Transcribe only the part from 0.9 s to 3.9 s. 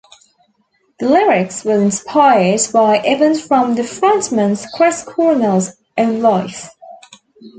The lyrics were inspired by events from the